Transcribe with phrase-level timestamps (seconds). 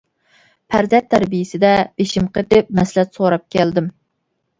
[0.75, 1.69] پەرزەنت تەربىيەسىدە
[2.01, 3.91] بېشىم قېتىپ، مەسلىھەت سوراپ كەلدىم.